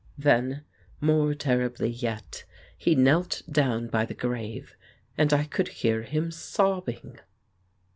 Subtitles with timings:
[0.17, 0.63] Then,
[0.99, 2.43] more terribly yet,
[2.75, 4.75] he knelt down by the grave,
[5.15, 7.19] and I could hear him sobbing."